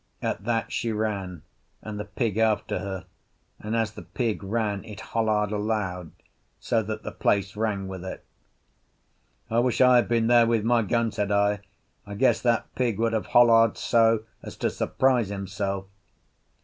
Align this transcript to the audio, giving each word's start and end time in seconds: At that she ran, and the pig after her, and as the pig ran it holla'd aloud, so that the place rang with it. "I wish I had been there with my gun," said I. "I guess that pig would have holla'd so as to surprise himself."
At 0.23 0.45
that 0.45 0.71
she 0.71 0.91
ran, 0.91 1.43
and 1.83 1.99
the 1.99 2.05
pig 2.05 2.39
after 2.39 2.79
her, 2.79 3.05
and 3.59 3.75
as 3.75 3.91
the 3.93 4.01
pig 4.01 4.41
ran 4.41 4.83
it 4.83 4.99
holla'd 4.99 5.51
aloud, 5.51 6.09
so 6.59 6.81
that 6.81 7.03
the 7.03 7.11
place 7.11 7.55
rang 7.55 7.87
with 7.87 8.03
it. 8.03 8.25
"I 9.51 9.59
wish 9.59 9.79
I 9.79 9.97
had 9.97 10.07
been 10.07 10.25
there 10.25 10.47
with 10.47 10.63
my 10.63 10.81
gun," 10.81 11.11
said 11.11 11.31
I. 11.31 11.59
"I 12.07 12.15
guess 12.15 12.41
that 12.41 12.73
pig 12.73 12.97
would 12.97 13.13
have 13.13 13.27
holla'd 13.27 13.77
so 13.77 14.23
as 14.41 14.57
to 14.57 14.71
surprise 14.71 15.29
himself." 15.29 15.85